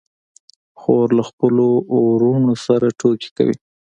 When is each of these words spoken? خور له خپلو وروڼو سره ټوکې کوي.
خور 0.79 1.07
له 1.17 1.23
خپلو 1.29 1.67
وروڼو 2.09 2.53
سره 2.65 2.87
ټوکې 2.99 3.29
کوي. 3.37 3.55